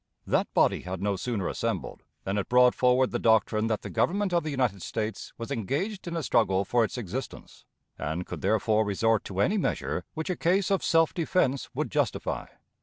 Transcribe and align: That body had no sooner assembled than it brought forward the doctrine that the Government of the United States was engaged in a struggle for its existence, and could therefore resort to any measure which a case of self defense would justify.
That 0.25 0.51
body 0.55 0.81
had 0.81 0.99
no 0.99 1.15
sooner 1.15 1.47
assembled 1.47 2.01
than 2.23 2.39
it 2.39 2.49
brought 2.49 2.73
forward 2.73 3.11
the 3.11 3.19
doctrine 3.19 3.67
that 3.67 3.83
the 3.83 3.89
Government 3.91 4.33
of 4.33 4.41
the 4.41 4.49
United 4.49 4.81
States 4.81 5.31
was 5.37 5.51
engaged 5.51 6.07
in 6.07 6.17
a 6.17 6.23
struggle 6.23 6.65
for 6.65 6.83
its 6.83 6.97
existence, 6.97 7.65
and 7.99 8.25
could 8.25 8.41
therefore 8.41 8.83
resort 8.83 9.23
to 9.25 9.41
any 9.41 9.59
measure 9.59 10.03
which 10.15 10.31
a 10.31 10.35
case 10.35 10.71
of 10.71 10.83
self 10.83 11.13
defense 11.13 11.69
would 11.75 11.91
justify. 11.91 12.47